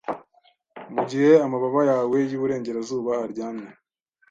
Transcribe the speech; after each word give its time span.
mugihe 0.93 1.31
amababa 1.45 1.81
yawe 1.89 2.17
yiburengerazuba 2.29 3.11
aryamye 3.25 3.69